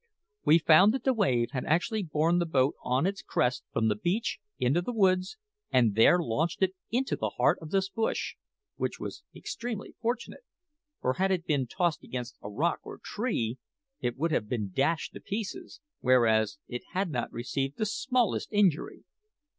We 0.43 0.57
found 0.57 0.95
that 0.95 1.03
the 1.03 1.13
wave 1.13 1.51
had 1.51 1.63
actually 1.65 2.01
borne 2.01 2.39
the 2.39 2.47
boat 2.47 2.73
on 2.81 3.05
its 3.05 3.21
crest 3.21 3.63
from 3.71 3.87
the 3.87 3.95
beach 3.95 4.39
into 4.57 4.81
the 4.81 4.91
woods, 4.91 5.37
and 5.69 5.93
there 5.93 6.17
launched 6.17 6.63
it 6.63 6.73
into 6.89 7.15
the 7.15 7.29
heart 7.37 7.59
of 7.61 7.69
this 7.69 7.87
bush, 7.87 8.33
which 8.77 8.99
was 8.99 9.21
extremely 9.35 9.93
fortunate; 10.01 10.41
for 11.01 11.13
had 11.13 11.29
it 11.29 11.45
been 11.45 11.67
tossed 11.67 12.01
against 12.03 12.35
a 12.41 12.49
rock 12.49 12.79
or 12.81 12.95
a 12.95 12.99
tree, 12.99 13.59
it 13.99 14.17
would 14.17 14.31
have 14.31 14.49
been 14.49 14.71
dashed 14.71 15.13
to 15.13 15.19
pieces, 15.21 15.79
whereas 15.99 16.57
it 16.67 16.81
had 16.93 17.11
not 17.11 17.31
received 17.31 17.77
the 17.77 17.85
smallest 17.85 18.49
injury. 18.51 19.03